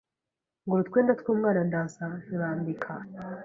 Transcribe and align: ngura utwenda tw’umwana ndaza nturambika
ngura 0.63 0.81
utwenda 0.83 1.13
tw’umwana 1.19 1.61
ndaza 1.69 2.03
nturambika 2.21 2.91